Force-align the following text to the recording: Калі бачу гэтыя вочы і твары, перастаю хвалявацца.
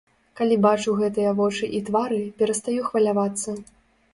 Калі 0.37 0.55
бачу 0.65 0.95
гэтыя 1.01 1.33
вочы 1.39 1.69
і 1.81 1.81
твары, 1.91 2.17
перастаю 2.41 2.81
хвалявацца. 2.89 3.49